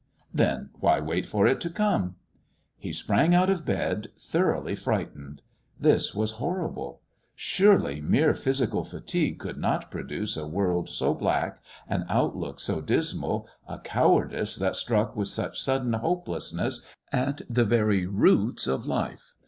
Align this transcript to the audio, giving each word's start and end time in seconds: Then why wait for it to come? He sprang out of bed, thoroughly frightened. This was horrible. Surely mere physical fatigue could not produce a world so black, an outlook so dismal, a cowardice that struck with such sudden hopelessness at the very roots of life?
Then 0.33 0.71
why 0.79 0.99
wait 0.99 1.27
for 1.27 1.45
it 1.45 1.61
to 1.61 1.69
come? 1.69 2.15
He 2.79 2.91
sprang 2.91 3.35
out 3.35 3.51
of 3.51 3.63
bed, 3.67 4.07
thoroughly 4.17 4.73
frightened. 4.73 5.43
This 5.79 6.15
was 6.15 6.31
horrible. 6.41 7.01
Surely 7.35 8.01
mere 8.01 8.33
physical 8.33 8.83
fatigue 8.83 9.37
could 9.37 9.59
not 9.59 9.91
produce 9.91 10.37
a 10.37 10.47
world 10.47 10.89
so 10.89 11.13
black, 11.13 11.59
an 11.87 12.07
outlook 12.09 12.59
so 12.59 12.81
dismal, 12.81 13.47
a 13.67 13.77
cowardice 13.77 14.55
that 14.55 14.75
struck 14.75 15.15
with 15.15 15.27
such 15.27 15.61
sudden 15.61 15.93
hopelessness 15.93 16.83
at 17.11 17.41
the 17.47 17.63
very 17.63 18.07
roots 18.07 18.65
of 18.65 18.87
life? 18.87 19.35